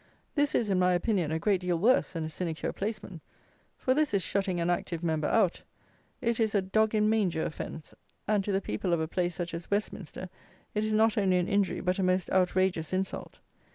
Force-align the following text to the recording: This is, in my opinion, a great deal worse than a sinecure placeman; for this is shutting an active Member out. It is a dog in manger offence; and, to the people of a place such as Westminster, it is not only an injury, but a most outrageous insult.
This 0.33 0.55
is, 0.55 0.71
in 0.71 0.79
my 0.79 0.93
opinion, 0.93 1.31
a 1.31 1.37
great 1.37 1.61
deal 1.61 1.77
worse 1.77 2.13
than 2.13 2.23
a 2.23 2.29
sinecure 2.31 2.73
placeman; 2.73 3.21
for 3.77 3.93
this 3.93 4.15
is 4.15 4.23
shutting 4.23 4.59
an 4.59 4.67
active 4.71 5.03
Member 5.03 5.27
out. 5.27 5.61
It 6.21 6.39
is 6.39 6.55
a 6.55 6.61
dog 6.63 6.95
in 6.95 7.07
manger 7.07 7.45
offence; 7.45 7.93
and, 8.27 8.43
to 8.43 8.51
the 8.51 8.61
people 8.61 8.93
of 8.93 8.99
a 8.99 9.07
place 9.07 9.35
such 9.35 9.53
as 9.53 9.69
Westminster, 9.69 10.27
it 10.73 10.83
is 10.83 10.91
not 10.91 11.19
only 11.19 11.37
an 11.37 11.47
injury, 11.47 11.81
but 11.81 11.99
a 11.99 12.01
most 12.01 12.31
outrageous 12.31 12.93
insult. 12.93 13.41